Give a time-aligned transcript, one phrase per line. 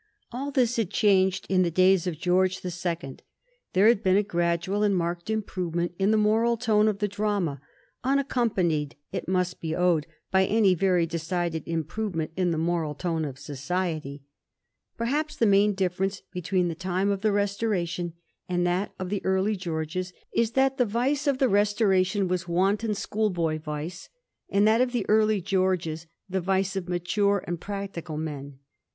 [0.31, 3.21] All this had changed in the days of George the Second.
[3.73, 7.61] There had been a gradual and marked improvement in the moral tone of the drama,
[8.03, 13.37] unaccompanied, it must be owned, by any very decided improvement in the moral tone of
[13.37, 14.23] society.
[14.97, 18.13] Perhaps the main difference between the time of the Restoration
[18.49, 22.95] and that of the early Georges is that the vice of the Restoration was wanton
[22.95, 24.09] school boy vice,
[24.49, 28.57] and that of the early Georges the vice of mature and practical men.